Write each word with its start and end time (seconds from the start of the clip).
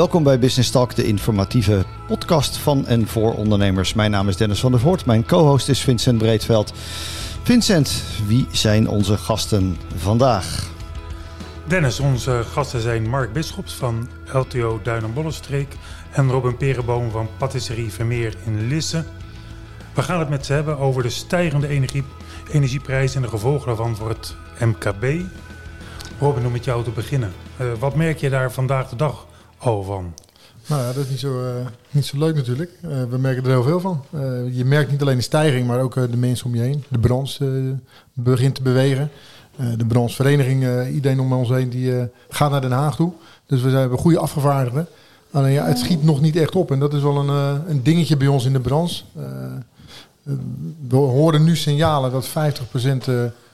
Welkom 0.00 0.22
bij 0.22 0.38
Business 0.38 0.70
Talk, 0.70 0.94
de 0.94 1.04
informatieve 1.04 1.84
podcast 2.06 2.56
van 2.56 2.86
en 2.86 3.06
voor 3.06 3.34
ondernemers. 3.34 3.94
Mijn 3.94 4.10
naam 4.10 4.28
is 4.28 4.36
Dennis 4.36 4.60
van 4.60 4.70
der 4.70 4.80
Voort, 4.80 5.06
mijn 5.06 5.26
co-host 5.26 5.68
is 5.68 5.80
Vincent 5.80 6.18
Breedveld. 6.18 6.72
Vincent, 7.42 8.02
wie 8.26 8.46
zijn 8.50 8.88
onze 8.88 9.16
gasten 9.16 9.76
vandaag? 9.96 10.70
Dennis, 11.66 12.00
onze 12.00 12.42
gasten 12.52 12.80
zijn 12.80 13.08
Mark 13.08 13.32
Bisschops 13.32 13.74
van 13.74 14.08
LTO 14.32 14.80
Duin 14.82 15.04
en 15.04 15.12
Bollenstreek 15.12 15.76
en 16.10 16.30
Robin 16.30 16.56
Perenboom 16.56 17.10
van 17.10 17.28
Patisserie 17.38 17.92
Vermeer 17.92 18.34
in 18.44 18.68
Lisse. 18.68 19.04
We 19.94 20.02
gaan 20.02 20.18
het 20.18 20.28
met 20.28 20.46
ze 20.46 20.52
hebben 20.52 20.78
over 20.78 21.02
de 21.02 21.10
stijgende 21.10 21.68
energie, 21.68 22.04
energieprijzen 22.50 23.16
en 23.16 23.22
de 23.22 23.28
gevolgen 23.28 23.66
daarvan 23.66 23.96
voor 23.96 24.08
het 24.08 24.34
MKB. 24.58 25.04
Robin, 26.20 26.46
om 26.46 26.52
met 26.52 26.64
jou 26.64 26.84
te 26.84 26.90
beginnen. 26.90 27.32
Uh, 27.60 27.66
wat 27.78 27.94
merk 27.94 28.18
je 28.18 28.30
daar 28.30 28.52
vandaag 28.52 28.88
de 28.88 28.96
dag 28.96 29.28
al 29.60 29.82
van? 29.82 30.14
Nou 30.66 30.82
ja, 30.82 30.92
dat 30.92 31.04
is 31.04 31.10
niet 31.10 31.18
zo, 31.18 31.44
uh, 31.44 31.66
niet 31.90 32.04
zo 32.04 32.18
leuk 32.18 32.34
natuurlijk. 32.34 32.70
Uh, 32.84 32.90
we 33.10 33.18
merken 33.18 33.42
er 33.42 33.50
heel 33.50 33.62
veel 33.62 33.80
van. 33.80 34.04
je 34.52 34.64
merkt 34.64 34.90
niet 34.90 35.00
alleen 35.00 35.16
de 35.16 35.22
stijging, 35.22 35.66
maar 35.66 35.80
ook 35.80 35.94
de 35.94 36.16
mensen 36.16 36.46
om 36.46 36.54
je 36.54 36.62
heen. 36.62 36.84
De 36.88 36.98
branche 36.98 37.76
begint 38.12 38.54
te 38.54 38.62
bewegen. 38.62 39.10
de 39.76 39.86
branchevereniging, 39.86 40.88
iedereen 40.88 41.20
om 41.20 41.32
ons 41.32 41.48
heen, 41.48 41.68
die 41.68 42.08
gaat 42.28 42.50
naar 42.50 42.60
Den 42.60 42.70
Haag 42.70 42.96
toe. 42.96 43.12
Dus 43.46 43.62
we 43.62 43.70
hebben 43.70 43.98
goede 43.98 44.18
afgevaardigden. 44.18 44.86
Alleen 45.30 45.52
ja, 45.52 45.66
het 45.66 45.78
schiet 45.78 46.04
nog 46.04 46.20
niet 46.20 46.36
echt 46.36 46.54
op. 46.54 46.70
En 46.70 46.78
dat 46.78 46.94
is 46.94 47.02
wel 47.02 47.16
een, 47.16 47.60
een 47.68 47.82
dingetje 47.82 48.16
bij 48.16 48.26
ons 48.26 48.44
in 48.44 48.52
de 48.52 48.60
branche. 48.60 49.02
we 50.88 50.96
horen 50.96 51.44
nu 51.44 51.56
signalen 51.56 52.10
dat 52.10 52.28
50% 52.28 52.32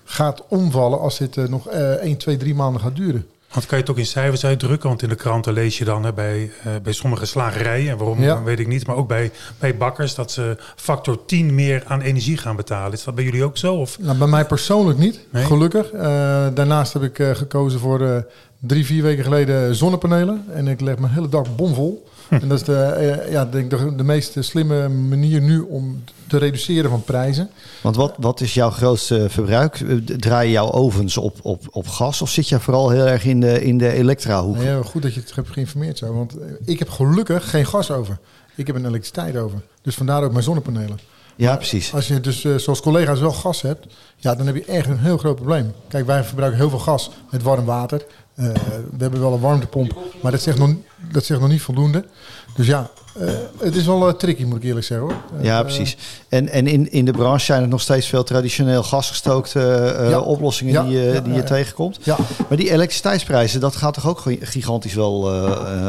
gaat 0.05 0.42
omvallen 0.48 1.00
als 1.00 1.19
dit 1.19 1.48
nog 1.48 1.69
1, 1.69 2.16
2, 2.16 2.36
3 2.36 2.55
maanden 2.55 2.81
gaat 2.81 2.97
duren. 2.97 3.27
Want 3.52 3.66
kan 3.66 3.78
je 3.78 3.84
het 3.84 3.92
ook 3.92 3.98
in 3.98 4.06
cijfers 4.06 4.44
uitdrukken? 4.44 4.89
Want 4.89 5.02
in 5.02 5.08
de 5.08 5.14
kranten 5.14 5.52
lees 5.52 5.78
je 5.78 5.84
dan 5.84 6.05
hè, 6.05 6.12
bij, 6.12 6.50
uh, 6.66 6.72
bij 6.83 6.92
sommige 6.92 7.27
slagerijen, 7.27 7.91
en 7.91 7.97
waarom 7.97 8.22
ja. 8.22 8.42
weet 8.42 8.58
ik 8.58 8.66
niet, 8.66 8.86
maar 8.86 8.97
ook 8.97 9.08
bij, 9.08 9.30
bij 9.58 9.77
bakkers, 9.77 10.14
dat 10.14 10.33
ze 10.33 10.56
factor 10.77 11.25
10 11.25 11.55
meer 11.55 11.83
aan 11.86 12.00
energie 12.00 12.36
gaan 12.36 12.56
betalen. 12.56 12.92
Is 12.92 13.05
dat 13.05 13.14
bij 13.14 13.25
jullie 13.25 13.44
ook 13.44 13.56
zo? 13.56 13.75
Of? 13.75 13.98
Nou, 13.98 14.19
bij 14.19 14.27
mij 14.27 14.44
persoonlijk 14.44 14.98
niet, 14.98 15.20
nee? 15.30 15.44
gelukkig. 15.44 15.92
Uh, 15.92 16.00
daarnaast 16.55 16.92
heb 16.92 17.03
ik 17.03 17.19
uh, 17.19 17.34
gekozen 17.34 17.80
voor 17.80 18.27
drie, 18.58 18.86
vier 18.86 19.03
weken 19.03 19.25
geleden 19.25 19.75
zonnepanelen. 19.75 20.44
En 20.53 20.69
ik 20.69 20.81
leg 20.81 20.98
mijn 20.98 21.12
hele 21.12 21.28
dag 21.28 21.56
bomvol. 21.56 22.06
en 22.42 22.48
dat 22.48 22.58
is 22.60 22.64
de, 22.64 23.27
ja, 23.30 23.44
denk 23.44 23.70
de, 23.70 23.94
de 23.94 24.05
meest 24.05 24.34
slimme 24.38 24.88
manier 24.88 25.41
nu 25.41 25.60
om 25.60 26.05
te 26.27 26.38
reduceren 26.38 26.91
van 26.91 27.05
prijzen. 27.05 27.50
Want 27.82 27.96
wat, 27.96 28.14
wat 28.19 28.41
is 28.41 28.55
jouw 28.55 28.70
grootste 28.70 29.27
verbruik? 29.28 29.84
Draai 30.05 30.47
je 30.47 30.52
jouw 30.52 30.72
ovens 30.72 31.16
op, 31.16 31.38
op, 31.42 31.62
op 31.70 31.88
gas 31.88 32.22
of 32.22 32.30
zit 32.30 32.48
je 32.48 32.60
vooral 32.60 32.91
heel 32.91 33.06
erg 33.06 33.24
in 33.24 33.41
de, 33.41 33.64
in 33.64 33.78
de 33.78 33.92
elektra-hoek? 33.92 34.62
Ja, 34.62 34.82
goed 34.82 35.02
dat 35.02 35.14
je 35.14 35.20
het 35.20 35.34
hebt 35.34 35.50
geïnformeerd 35.50 35.98
zo. 35.98 36.14
Want 36.14 36.36
ik 36.64 36.78
heb 36.78 36.88
gelukkig 36.88 37.50
geen 37.50 37.66
gas 37.66 37.91
over. 37.91 38.19
Ik 38.54 38.66
heb 38.66 38.77
een 38.77 38.86
elektriciteit 38.86 39.36
over. 39.36 39.62
Dus 39.82 39.94
vandaar 39.94 40.22
ook 40.22 40.32
mijn 40.32 40.44
zonnepanelen. 40.44 40.98
Ja, 41.36 41.56
precies. 41.56 41.94
Als 41.94 42.08
je 42.08 42.20
dus 42.20 42.44
uh, 42.44 42.56
zoals 42.56 42.80
collega's 42.80 43.20
wel 43.20 43.32
gas 43.32 43.62
hebt, 43.62 43.86
ja, 44.16 44.34
dan 44.34 44.47
heb 44.47 44.54
je 44.54 44.64
echt 44.64 44.88
een 44.88 44.98
heel 44.98 45.19
groot 45.19 45.36
probleem. 45.36 45.72
Kijk, 45.88 46.06
wij 46.06 46.24
verbruiken 46.24 46.60
heel 46.60 46.70
veel 46.70 46.78
gas 46.78 47.10
met 47.30 47.42
warm 47.42 47.64
water. 47.64 48.06
Uh, 48.37 48.47
we 48.91 48.97
hebben 48.98 49.20
wel 49.20 49.33
een 49.33 49.41
warmtepomp, 49.41 49.97
maar 50.23 50.33
dat 50.33 50.41
zegt 50.41 50.59
nog, 50.59 50.70
dat 51.12 51.25
zegt 51.25 51.41
nog 51.41 51.48
niet 51.48 51.62
voldoende. 51.62 52.05
Dus 52.56 52.67
ja, 52.67 52.91
uh, 53.20 53.31
het 53.59 53.75
is 53.75 53.87
wel 53.87 54.09
uh, 54.09 54.15
tricky, 54.15 54.45
moet 54.45 54.56
ik 54.56 54.62
eerlijk 54.62 54.87
zeggen 54.87 55.06
hoor. 55.06 55.17
Ja, 55.43 55.62
precies. 55.62 55.97
En, 56.28 56.48
en 56.48 56.67
in, 56.67 56.93
in 56.93 57.05
de 57.05 57.12
branche 57.12 57.45
zijn 57.45 57.62
er 57.62 57.69
nog 57.69 57.81
steeds 57.81 58.06
veel 58.06 58.23
traditioneel 58.23 58.83
gasgestookte 58.83 59.61
ja. 60.11 60.20
oplossingen 60.20 60.73
ja. 60.73 60.83
die, 60.83 60.98
ja, 60.98 61.20
die 61.20 61.34
je 61.34 61.45
tegenkomt. 61.45 61.98
Ja. 62.03 62.16
Maar 62.49 62.59
die 62.59 62.71
elektriciteitsprijzen, 62.71 63.60
dat 63.60 63.77
gaat 63.77 63.94
toch 63.94 64.09
ook 64.09 64.22
gigantisch 64.41 64.94
wel 64.94 65.21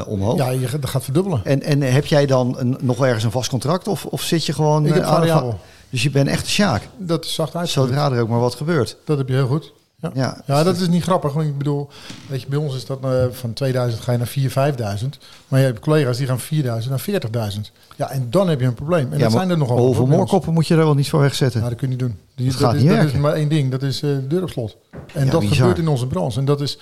omhoog? 0.08 0.38
Ja, 0.38 0.50
je, 0.50 0.80
dat 0.80 0.90
gaat 0.90 1.04
verdubbelen. 1.04 1.42
En, 1.44 1.62
en 1.64 1.82
heb 1.82 2.06
jij 2.06 2.26
dan 2.26 2.56
een, 2.58 2.78
nog 2.82 3.06
ergens 3.06 3.24
een 3.24 3.32
vast 3.32 3.50
contract 3.50 3.88
of, 3.88 4.06
of 4.06 4.22
zit 4.22 4.46
je 4.46 4.54
gewoon... 4.54 4.86
Ik 4.86 4.94
heb 4.94 5.06
variabel. 5.06 5.60
Dus 5.90 6.04
je 6.04 6.10
bent 6.10 6.28
echt 6.28 6.42
een 6.42 6.50
sjaak? 6.50 6.88
Dat 6.98 7.26
is 7.26 7.34
zacht 7.34 7.56
uit. 7.56 7.70
Zodra 7.70 8.12
er 8.12 8.22
ook 8.22 8.30
maar 8.30 8.40
wat 8.40 8.56
gebeurt. 8.56 8.98
Dat 9.06 9.18
heb 9.18 9.28
je 9.28 9.34
heel 9.34 9.48
goed. 9.48 9.74
Ja, 10.02 10.12
ja, 10.14 10.42
ja 10.46 10.64
dat 10.64 10.78
is 10.78 10.88
niet 10.88 11.04
grappig. 11.04 11.34
Want 11.34 11.48
ik 11.48 11.58
bedoel, 11.58 11.90
weet 12.30 12.42
je, 12.42 12.48
bij 12.48 12.58
ons 12.58 12.76
is 12.76 12.86
dat 12.86 13.04
uh, 13.06 13.26
van 13.32 13.54
2000 13.54 14.04
ga 14.04 14.12
je 14.12 14.18
naar 14.18 14.74
4.000, 14.98 15.04
5.000. 15.04 15.08
Maar 15.48 15.60
je 15.60 15.66
hebt 15.66 15.80
collega's 15.80 16.18
die 16.18 16.28
gaan 16.28 16.40
4.000 16.40 16.90
naar 16.90 17.06
40.000. 17.54 17.60
Ja, 17.96 18.10
en 18.10 18.28
dan 18.30 18.50
heb 18.50 18.60
je 18.60 18.66
een 18.66 18.74
probleem. 18.74 19.12
En 19.12 19.18
ja, 19.18 19.24
dat 19.24 19.32
zijn 19.32 19.50
er 19.50 19.58
nogal. 19.58 19.78
Hoeveel 19.78 20.06
moorkoppen 20.06 20.54
moet 20.54 20.68
je 20.68 20.74
er 20.74 20.80
wel 20.80 20.94
niet 20.94 21.10
voor 21.10 21.20
wegzetten? 21.20 21.60
Nou, 21.60 21.72
dat 21.72 21.80
kun 21.80 21.90
je 21.90 21.96
niet 21.96 22.08
doen. 22.08 22.20
Die, 22.36 22.52
dat, 22.52 22.60
dat, 22.60 22.74
is, 22.74 22.82
niet 22.82 22.92
dat 22.92 23.06
is, 23.06 23.14
maar 23.14 23.34
één 23.34 23.50
ding, 23.50 23.72
dat 23.72 23.84
is 23.84 24.02
uh, 24.02 24.16
de 24.16 24.28
deur 24.28 24.44
op 24.44 24.50
slot. 24.50 24.78
En 25.14 25.26
ja, 25.26 25.32
dat 25.32 25.40
bizar. 25.40 25.56
gebeurt 25.56 25.78
in 25.78 25.88
onze 25.88 26.08
branche. 26.08 26.40
En 26.40 26.46
dat 26.46 26.62
is 26.62 26.80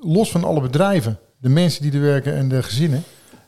los 0.00 0.30
van 0.30 0.44
alle 0.44 0.60
bedrijven, 0.60 1.18
de 1.38 1.48
mensen 1.48 1.82
die 1.82 1.92
er 1.92 2.00
werken 2.00 2.34
en 2.34 2.48
de 2.48 2.62
gezinnen, 2.62 3.02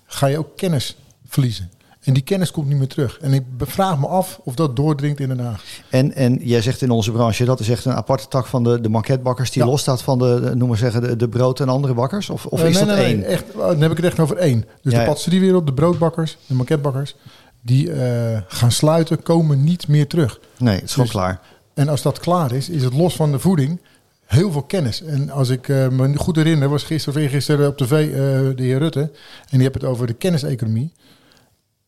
ga 0.04 0.26
je 0.26 0.38
ook 0.38 0.56
kennis 0.56 0.96
verliezen. 1.26 1.70
En 2.00 2.12
die 2.12 2.22
kennis 2.22 2.50
komt 2.50 2.68
niet 2.68 2.78
meer 2.78 2.88
terug. 2.88 3.18
En 3.20 3.32
ik 3.32 3.42
vraag 3.58 3.98
me 3.98 4.06
af 4.06 4.40
of 4.44 4.54
dat 4.54 4.76
doordringt 4.76 5.20
in 5.20 5.28
Den 5.28 5.38
Haag. 5.38 5.64
En, 5.90 6.14
en 6.14 6.38
jij 6.42 6.62
zegt 6.62 6.82
in 6.82 6.90
onze 6.90 7.12
branche, 7.12 7.44
dat 7.44 7.60
is 7.60 7.68
echt 7.68 7.84
een 7.84 7.92
aparte 7.92 8.28
tak 8.28 8.46
van 8.46 8.64
de, 8.64 8.80
de 8.80 8.88
banketbakkers... 8.88 9.50
die 9.50 9.62
ja. 9.62 9.68
losstaat 9.68 10.02
van 10.02 10.18
de, 10.18 10.52
noem 10.54 10.68
maar 10.68 10.76
zeggen, 10.76 11.00
de, 11.00 11.16
de 11.16 11.28
brood- 11.28 11.60
en 11.60 11.68
andere 11.68 11.94
bakkers? 11.94 12.30
Of, 12.30 12.46
of 12.46 12.62
uh, 12.62 12.68
is 12.68 12.74
nee, 12.74 12.84
dat 12.84 12.96
nee, 12.96 13.04
één? 13.04 13.18
Nee, 13.18 13.26
echt, 13.26 13.44
dan 13.56 13.80
heb 13.80 13.90
ik 13.90 13.96
het 13.96 14.06
echt 14.06 14.20
over 14.20 14.36
één. 14.36 14.64
Dus 14.82 14.92
ja, 14.92 14.98
de 14.98 15.04
patisseriewereld, 15.04 15.66
de 15.66 15.74
broodbakkers, 15.74 16.36
de 16.46 16.54
banketbakkers... 16.54 17.16
die 17.60 17.90
uh, 17.90 18.38
gaan 18.48 18.72
sluiten, 18.72 19.22
komen 19.22 19.64
niet 19.64 19.88
meer 19.88 20.06
terug. 20.06 20.40
Nee, 20.58 20.74
het 20.74 20.84
is 20.84 20.90
gewoon 20.90 21.06
dus, 21.06 21.14
klaar. 21.14 21.40
En 21.74 21.88
als 21.88 22.02
dat 22.02 22.20
klaar 22.20 22.52
is, 22.52 22.68
is 22.68 22.82
het 22.82 22.94
los 22.94 23.16
van 23.16 23.32
de 23.32 23.38
voeding 23.38 23.80
heel 24.26 24.52
veel 24.52 24.62
kennis. 24.62 25.02
En 25.02 25.30
als 25.30 25.48
ik 25.48 25.68
uh, 25.68 25.88
me 25.88 26.16
goed 26.16 26.36
herinner, 26.36 26.68
was 26.68 26.82
gisteren 26.82 27.18
of 27.18 27.24
eergisteren 27.24 27.68
op 27.68 27.76
tv 27.76 27.90
uh, 27.90 28.14
de 28.56 28.62
heer 28.62 28.78
Rutte... 28.78 29.00
en 29.00 29.10
die 29.50 29.60
heeft 29.60 29.74
het 29.74 29.84
over 29.84 30.06
de 30.06 30.12
kenniseconomie 30.12 30.92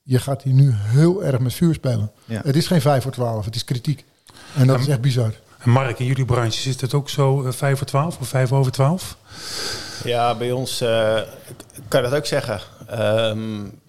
je 0.03 0.19
gaat 0.19 0.43
hier 0.43 0.53
nu 0.53 0.73
heel 0.75 1.25
erg 1.25 1.39
met 1.39 1.55
vuur 1.55 1.75
spelen. 1.75 2.11
Ja. 2.25 2.41
Het 2.45 2.57
is 2.57 2.67
geen 2.67 2.81
5 2.81 3.03
voor 3.03 3.13
12, 3.13 3.45
het 3.45 3.55
is 3.55 3.65
kritiek. 3.65 4.05
En 4.57 4.67
dat 4.67 4.81
is 4.81 4.89
echt 4.89 5.01
bizar. 5.01 5.33
En 5.59 5.71
Mark, 5.71 5.99
in 5.99 6.07
jullie 6.07 6.25
branche 6.25 6.69
is 6.69 6.81
het 6.81 6.95
ook 6.95 7.09
zo 7.09 7.43
uh, 7.43 7.53
5 7.53 7.79
voor 7.79 7.87
12 7.87 8.19
of 8.21 8.29
5 8.29 8.53
over 8.53 8.73
12? 8.73 9.17
Ja, 10.05 10.35
bij 10.35 10.53
ons 10.53 10.83
uh, 10.83 10.89
kan 11.89 12.03
je 12.03 12.09
dat 12.09 12.19
ook 12.19 12.27
zeggen. 12.27 12.61
Um, 12.99 13.81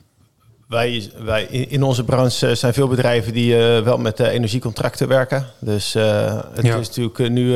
wij, 0.67 1.11
wij, 1.17 1.43
in 1.43 1.83
onze 1.83 2.03
branche 2.03 2.55
zijn 2.55 2.73
veel 2.73 2.87
bedrijven 2.87 3.33
die 3.33 3.55
uh, 3.55 3.79
wel 3.79 3.97
met 3.97 4.19
uh, 4.19 4.27
energiecontracten 4.27 5.07
werken. 5.07 5.45
Dus 5.59 5.95
uh, 5.95 6.41
het 6.53 6.65
ja. 6.65 6.77
is 6.77 6.87
natuurlijk 6.87 7.29
nu 7.29 7.55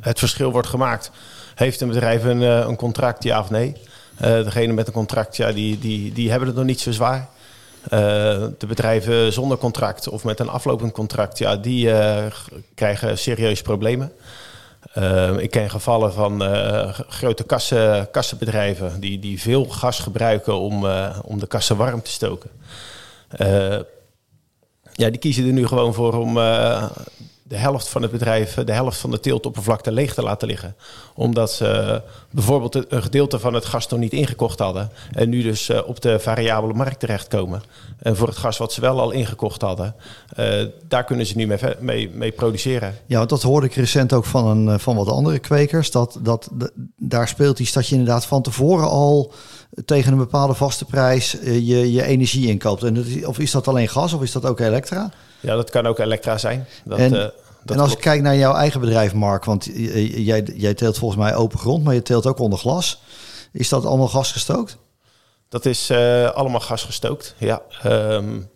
het 0.00 0.18
verschil 0.18 0.52
wordt 0.52 0.68
gemaakt. 0.68 1.10
Heeft 1.54 1.80
een 1.80 1.88
bedrijf 1.88 2.24
een, 2.24 2.40
een 2.40 2.76
contract, 2.76 3.22
ja 3.22 3.40
of 3.40 3.50
nee? 3.50 3.76
degene 4.18 4.72
met 4.72 4.86
een 4.86 4.92
contract, 4.92 5.36
ja, 5.36 5.52
die, 5.52 5.78
die, 5.78 6.12
die 6.12 6.30
hebben 6.30 6.48
het 6.48 6.56
nog 6.56 6.66
niet 6.66 6.80
zo 6.80 6.92
zwaar. 6.92 7.28
Uh, 7.92 8.46
de 8.58 8.66
bedrijven 8.66 9.32
zonder 9.32 9.58
contract 9.58 10.08
of 10.08 10.24
met 10.24 10.40
een 10.40 10.48
aflopend 10.48 10.92
contract, 10.92 11.38
ja, 11.38 11.56
die 11.56 11.86
uh, 11.86 12.24
krijgen 12.74 13.18
serieuze 13.18 13.62
problemen. 13.62 14.12
Uh, 14.98 15.38
ik 15.38 15.50
ken 15.50 15.70
gevallen 15.70 16.12
van 16.12 16.42
grote 17.08 17.44
kassen, 17.44 18.10
kassenbedrijven 18.10 19.00
die, 19.00 19.18
die 19.18 19.40
veel 19.40 19.64
gas 19.64 19.98
gebruiken 19.98 20.58
om, 20.58 20.86
om 21.24 21.38
de 21.38 21.46
kassen 21.46 21.76
warm 21.76 22.02
te 22.02 22.10
stoken. 22.10 22.50
ja, 24.92 25.10
die 25.10 25.18
kiezen 25.18 25.46
er 25.46 25.52
nu 25.52 25.66
gewoon 25.66 25.94
voor 25.94 26.14
om 26.14 26.38
de 27.48 27.56
helft 27.56 27.88
van 27.88 28.02
het 28.02 28.10
bedrijf, 28.10 28.54
de 28.54 28.72
helft 28.72 28.98
van 28.98 29.10
de 29.10 29.20
teeltoppervlakte 29.20 29.92
leeg 29.92 30.14
te 30.14 30.22
laten 30.22 30.48
liggen. 30.48 30.76
Omdat 31.14 31.52
ze 31.52 32.02
bijvoorbeeld 32.30 32.92
een 32.92 33.02
gedeelte 33.02 33.38
van 33.38 33.54
het 33.54 33.64
gas 33.64 33.88
nog 33.88 34.00
niet 34.00 34.12
ingekocht 34.12 34.58
hadden. 34.58 34.90
En 35.12 35.28
nu 35.28 35.42
dus 35.42 35.70
op 35.84 36.00
de 36.00 36.18
variabele 36.18 36.74
markt 36.74 37.00
terechtkomen. 37.00 37.62
En 37.98 38.16
voor 38.16 38.28
het 38.28 38.36
gas 38.36 38.58
wat 38.58 38.72
ze 38.72 38.80
wel 38.80 39.00
al 39.00 39.10
ingekocht 39.10 39.60
hadden, 39.60 39.94
uh, 40.38 40.64
daar 40.88 41.04
kunnen 41.04 41.26
ze 41.26 41.36
nu 41.36 41.56
mee, 41.80 42.10
mee, 42.10 42.32
produceren. 42.32 42.94
Ja, 43.06 43.26
dat 43.26 43.42
hoorde 43.42 43.66
ik 43.66 43.74
recent 43.74 44.12
ook 44.12 44.24
van, 44.24 44.46
een, 44.46 44.80
van 44.80 44.96
wat 44.96 45.08
andere 45.08 45.38
kwekers. 45.38 45.90
Dat, 45.90 46.18
dat, 46.22 46.50
daar 46.96 47.28
speelt 47.28 47.58
iets 47.58 47.72
dat 47.72 47.88
je 47.88 47.96
inderdaad 47.96 48.26
van 48.26 48.42
tevoren 48.42 48.88
al 48.88 49.32
tegen 49.84 50.12
een 50.12 50.18
bepaalde 50.18 50.54
vaste 50.54 50.84
prijs 50.84 51.36
je, 51.42 51.92
je 51.92 52.02
energie 52.02 52.48
inkoopt. 52.48 52.82
En 52.82 53.26
of 53.26 53.38
is 53.38 53.50
dat 53.50 53.68
alleen 53.68 53.88
gas 53.88 54.12
of 54.12 54.22
is 54.22 54.32
dat 54.32 54.44
ook 54.44 54.60
elektra? 54.60 55.10
Ja, 55.46 55.54
dat 55.54 55.70
kan 55.70 55.86
ook 55.86 55.98
elektra 55.98 56.38
zijn. 56.38 56.66
Dat, 56.84 56.98
en, 56.98 57.12
uh, 57.12 57.18
dat 57.18 57.76
en 57.76 57.78
als 57.78 57.92
ik 57.92 57.98
kijk 58.00 58.22
naar 58.22 58.36
jouw 58.36 58.54
eigen 58.54 58.80
bedrijf, 58.80 59.14
Mark, 59.14 59.44
want 59.44 59.70
jij, 59.74 60.42
jij 60.42 60.74
teelt 60.74 60.98
volgens 60.98 61.20
mij 61.20 61.34
open 61.34 61.58
grond, 61.58 61.84
maar 61.84 61.94
je 61.94 62.02
teelt 62.02 62.26
ook 62.26 62.38
onder 62.38 62.58
glas. 62.58 63.00
Is 63.52 63.68
dat 63.68 63.84
allemaal 63.84 64.08
gasgestookt? 64.08 64.76
Dat 65.48 65.64
is 65.64 65.90
uh, 65.90 66.30
allemaal 66.30 66.60
gasgestookt, 66.60 67.34
ja. 67.38 67.62
Um, 67.86 68.48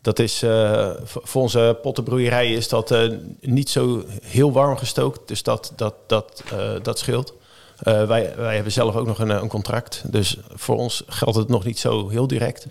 dat 0.00 0.18
is 0.18 0.42
uh, 0.42 0.90
voor 1.04 1.42
onze 1.42 1.78
pottenbroeierij 1.82 2.52
is 2.52 2.68
dat 2.68 2.90
uh, 2.90 3.12
niet 3.40 3.70
zo 3.70 4.04
heel 4.22 4.52
warm 4.52 4.76
gestookt, 4.76 5.28
dus 5.28 5.42
dat, 5.42 5.72
dat, 5.76 5.94
dat, 6.06 6.42
dat 6.82 6.98
scheelt. 6.98 7.34
wij, 7.82 8.32
wij 8.36 8.54
hebben 8.54 8.72
zelf 8.72 8.96
ook 8.96 9.06
nog 9.06 9.18
een, 9.18 9.30
een, 9.30 9.48
contract, 9.48 10.02
dus 10.04 10.36
voor 10.54 10.76
ons 10.76 11.02
geldt 11.06 11.38
het 11.38 11.48
nog 11.48 11.64
niet 11.64 11.78
zo 11.78 12.08
heel 12.08 12.26
direct. 12.26 12.66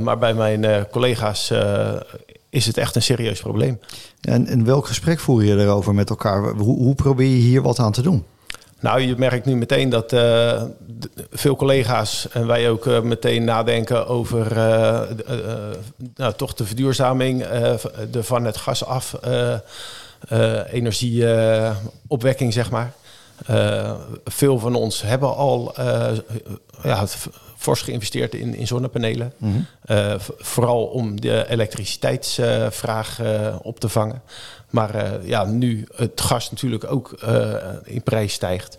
maar 0.00 0.18
bij 0.18 0.34
mijn 0.34 0.88
collega's 0.90 1.52
is 2.50 2.66
het 2.66 2.76
echt 2.76 2.96
een 2.96 3.02
serieus 3.02 3.40
probleem. 3.40 3.80
En, 4.20 4.46
en 4.46 4.64
welk 4.64 4.86
gesprek 4.86 5.18
voer 5.18 5.44
je 5.44 5.56
erover 5.56 5.94
met 5.94 6.10
elkaar? 6.10 6.52
Hoe, 6.52 6.76
hoe 6.76 6.94
probeer 6.94 7.28
je 7.28 7.34
hier 7.34 7.62
wat 7.62 7.78
aan 7.78 7.92
te 7.92 8.02
doen? 8.02 8.24
Nou, 8.80 9.00
je 9.00 9.14
merkt 9.16 9.44
nu 9.44 9.56
meteen 9.56 9.88
dat 9.88 10.12
uh, 10.12 10.62
veel 11.30 11.56
collega's 11.56 12.28
en 12.32 12.46
wij 12.46 12.70
ook 12.70 12.86
uh, 12.86 13.00
meteen 13.00 13.44
nadenken 13.44 14.06
over 14.06 14.52
uh, 14.52 15.00
nou, 16.16 16.32
toch 16.36 16.54
de 16.54 16.64
verduurzaming 16.64 17.46
de 18.10 18.22
van 18.22 18.44
het 18.44 18.56
gas 18.56 18.84
af 18.84 19.14
energieopwekking, 20.70 22.52
zeg 22.52 22.70
maar. 22.70 22.92
Veel 24.24 24.58
van 24.58 24.74
ons 24.74 25.02
hebben 25.02 25.36
al 25.36 25.74
ja, 26.82 27.06
fors 27.56 27.82
geïnvesteerd 27.82 28.34
in, 28.34 28.54
in 28.54 28.66
zonnepanelen. 28.66 29.32
Mm 29.36 29.66
-hmm. 29.86 30.18
vooral 30.38 30.84
om 30.84 31.20
de 31.20 31.44
elektriciteitsvraag 31.48 33.20
op 33.62 33.80
te 33.80 33.88
vangen. 33.88 34.22
Maar 34.70 34.94
uh, 34.94 35.28
ja, 35.28 35.44
nu 35.44 35.86
het 35.94 36.20
gas 36.20 36.50
natuurlijk 36.50 36.92
ook 36.92 37.18
uh, 37.24 37.54
in 37.84 38.02
prijs 38.02 38.32
stijgt. 38.32 38.78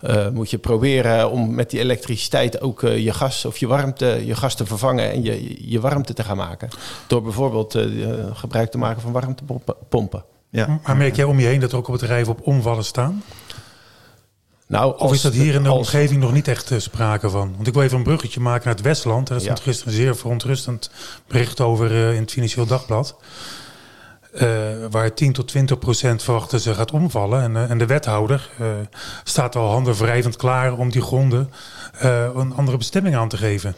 Uh, 0.00 0.28
moet 0.28 0.50
je 0.50 0.58
proberen 0.58 1.30
om 1.30 1.54
met 1.54 1.70
die 1.70 1.80
elektriciteit 1.80 2.60
ook 2.60 2.80
je 2.80 3.12
gas 3.12 3.44
of 3.44 3.58
je 3.58 3.66
warmte, 3.66 4.22
je 4.24 4.34
gas 4.34 4.54
te 4.54 4.66
vervangen 4.66 5.10
en 5.10 5.22
je, 5.22 5.70
je 5.70 5.80
warmte 5.80 6.14
te 6.14 6.24
gaan 6.24 6.36
maken. 6.36 6.68
Door 7.06 7.22
bijvoorbeeld 7.22 7.78
gebruik 8.32 8.70
te 8.70 8.78
maken 8.78 9.02
van 9.02 9.12
warmtepompen. 9.12 10.24
Ja. 10.50 10.80
Maar 10.86 10.96
merk 10.96 11.16
jij 11.16 11.24
om 11.24 11.40
je 11.40 11.46
heen 11.46 11.60
dat 11.60 11.72
er 11.72 11.78
ook 11.78 11.88
op 11.88 11.98
bedrijven 11.98 12.32
op 12.32 12.46
omvallen 12.46 12.84
staan? 12.84 13.22
Nou, 14.72 14.98
of 14.98 15.12
is 15.12 15.20
dat 15.20 15.32
hier 15.32 15.54
in 15.54 15.62
de 15.62 15.72
omgeving 15.72 16.20
nog 16.20 16.32
niet 16.32 16.48
echt 16.48 16.72
sprake 16.76 17.30
van? 17.30 17.52
Want 17.54 17.66
ik 17.66 17.74
wil 17.74 17.82
even 17.82 17.96
een 17.96 18.02
bruggetje 18.02 18.40
maken 18.40 18.64
naar 18.64 18.74
het 18.74 18.84
Westland. 18.84 19.28
Er 19.28 19.36
is 19.36 19.44
ja. 19.44 19.54
gisteren 19.54 19.92
een 19.92 19.98
zeer 19.98 20.16
verontrustend 20.16 20.90
bericht 21.26 21.60
over 21.60 21.90
in 21.90 22.20
het 22.20 22.30
Financieel 22.30 22.66
Dagblad. 22.66 23.16
Uh, 24.34 24.42
waar 24.90 25.14
10 25.14 25.32
tot 25.32 25.48
20 25.48 25.78
procent 25.78 26.22
verwachten 26.22 26.60
ze 26.60 26.74
gaat 26.74 26.90
omvallen. 26.90 27.42
En, 27.42 27.54
uh, 27.54 27.70
en 27.70 27.78
de 27.78 27.86
wethouder 27.86 28.50
staat 29.24 29.56
al 29.56 29.70
handen 29.70 29.94
wrijvend 29.94 30.36
klaar 30.36 30.78
om 30.78 30.90
die 30.90 31.02
gronden 31.02 31.52
een 32.34 32.54
andere 32.54 32.76
bestemming 32.76 33.16
aan 33.16 33.28
te 33.28 33.36
geven. 33.36 33.76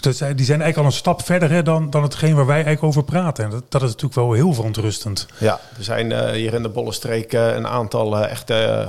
Dus, 0.00 0.18
die 0.18 0.44
zijn 0.44 0.62
eigenlijk 0.62 0.76
al 0.76 0.84
een 0.84 0.92
stap 0.92 1.24
verder 1.24 1.50
hè, 1.50 1.62
dan, 1.62 1.90
dan 1.90 2.02
hetgeen 2.02 2.34
waar 2.34 2.46
wij 2.46 2.54
eigenlijk 2.54 2.84
over 2.84 3.04
praten. 3.04 3.44
En 3.44 3.50
dat, 3.50 3.64
dat 3.68 3.82
is 3.82 3.88
natuurlijk 3.88 4.14
wel 4.14 4.32
heel 4.32 4.54
verontrustend. 4.54 5.26
Ja, 5.38 5.60
er 5.76 5.84
zijn 5.84 6.32
hier 6.32 6.54
in 6.54 6.62
de 6.62 6.68
Bollenstreek 6.68 7.32
een 7.32 7.66
aantal 7.66 8.18
echte 8.18 8.88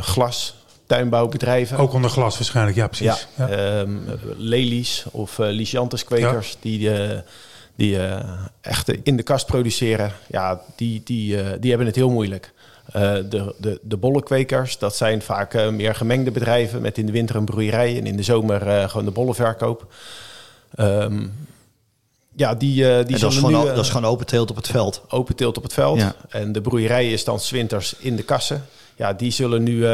glas 0.00 0.54
tuinbouwbedrijven. 0.86 1.78
Ook 1.78 1.92
onder 1.92 2.10
glas 2.10 2.34
waarschijnlijk, 2.34 2.76
ja 2.76 2.86
precies. 2.86 3.26
Ja, 3.36 3.48
ja. 3.48 3.78
Um, 3.78 4.04
lelies 4.36 5.04
of 5.10 5.38
uh, 5.38 5.46
Lysianthus 5.48 6.04
kwekers 6.04 6.50
ja. 6.50 6.56
die 6.60 6.90
die 7.76 7.96
uh, 7.96 8.18
echt 8.60 8.90
in 8.90 9.16
de 9.16 9.22
kast 9.22 9.46
produceren, 9.46 10.12
ja, 10.28 10.60
die, 10.76 11.02
die, 11.04 11.36
uh, 11.36 11.48
die 11.60 11.68
hebben 11.68 11.86
het 11.86 11.96
heel 11.96 12.10
moeilijk. 12.10 12.52
Uh, 12.88 13.12
de, 13.28 13.54
de, 13.58 13.80
de 13.82 13.96
bollenkwekers, 13.96 14.78
dat 14.78 14.96
zijn 14.96 15.22
vaak 15.22 15.70
meer 15.70 15.94
gemengde 15.94 16.30
bedrijven 16.30 16.82
met 16.82 16.98
in 16.98 17.06
de 17.06 17.12
winter 17.12 17.36
een 17.36 17.44
broeierij 17.44 17.98
en 17.98 18.06
in 18.06 18.16
de 18.16 18.22
zomer 18.22 18.88
gewoon 18.88 19.04
de 19.04 19.10
bollenverkoop. 19.10 19.94
Um, 20.80 21.48
ja, 22.36 22.54
die, 22.54 23.04
die 23.04 23.18
dat, 23.18 23.32
is 23.32 23.38
gewoon, 23.38 23.64
nu, 23.64 23.74
dat 23.74 23.84
is 23.84 23.90
gewoon 23.90 24.10
open 24.10 24.26
teelt 24.26 24.50
op 24.50 24.56
het 24.56 24.66
veld. 24.66 25.02
Open 25.08 25.36
teelt 25.36 25.56
op 25.56 25.62
het 25.62 25.72
veld. 25.72 25.98
Ja. 25.98 26.14
En 26.28 26.52
de 26.52 26.60
broeierij 26.60 27.12
is 27.12 27.24
dan 27.24 27.40
winters 27.50 27.94
in 27.98 28.16
de 28.16 28.22
kassen. 28.22 28.66
Ja, 28.96 29.12
die 29.12 29.30
zullen, 29.30 29.62
nu, 29.62 29.86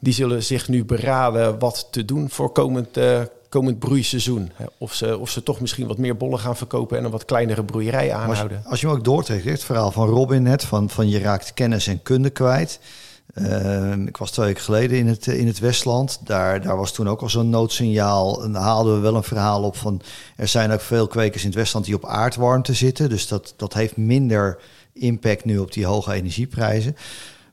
die 0.00 0.12
zullen 0.12 0.42
zich 0.42 0.68
nu 0.68 0.84
beraden 0.84 1.58
wat 1.58 1.88
te 1.90 2.04
doen 2.04 2.30
voor 2.30 2.50
komend 2.52 2.98
komend 3.48 3.78
broeiseizoen. 3.78 4.52
Of 4.78 4.94
ze, 4.94 5.18
of 5.18 5.30
ze 5.30 5.42
toch 5.42 5.60
misschien 5.60 5.86
wat 5.86 5.98
meer 5.98 6.16
bollen 6.16 6.38
gaan 6.38 6.56
verkopen 6.56 6.98
en 6.98 7.04
een 7.04 7.10
wat 7.10 7.24
kleinere 7.24 7.64
broeierij 7.64 8.12
aanhouden. 8.12 8.56
Als, 8.56 8.66
als 8.66 8.80
je 8.80 8.86
hem 8.86 8.96
ook 8.96 9.04
doortrekt, 9.04 9.44
het 9.44 9.64
verhaal 9.64 9.92
van 9.92 10.08
Robin 10.08 10.42
net, 10.42 10.64
van, 10.64 10.90
van 10.90 11.08
je 11.08 11.18
raakt 11.18 11.54
kennis 11.54 11.86
en 11.86 12.02
kunde 12.02 12.30
kwijt. 12.30 12.80
Uh, 13.34 13.92
ik 13.92 14.16
was 14.16 14.30
twee 14.30 14.46
weken 14.46 14.62
geleden 14.62 14.98
in 14.98 15.06
het, 15.06 15.26
in 15.26 15.46
het 15.46 15.58
Westland. 15.58 16.20
Daar, 16.24 16.62
daar 16.62 16.76
was 16.76 16.92
toen 16.92 17.08
ook 17.08 17.20
al 17.20 17.28
zo'n 17.28 17.50
noodsignaal. 17.50 18.42
En 18.42 18.52
daar 18.52 18.62
haalden 18.62 18.94
we 18.94 19.00
wel 19.00 19.14
een 19.14 19.22
verhaal 19.22 19.62
op 19.62 19.76
van... 19.76 20.00
er 20.36 20.48
zijn 20.48 20.72
ook 20.72 20.80
veel 20.80 21.06
kwekers 21.06 21.42
in 21.42 21.48
het 21.48 21.58
Westland 21.58 21.84
die 21.84 21.94
op 21.94 22.06
aardwarmte 22.06 22.74
zitten. 22.74 23.08
Dus 23.08 23.28
dat, 23.28 23.54
dat 23.56 23.74
heeft 23.74 23.96
minder 23.96 24.58
impact 24.92 25.44
nu 25.44 25.58
op 25.58 25.72
die 25.72 25.86
hoge 25.86 26.12
energieprijzen. 26.12 26.96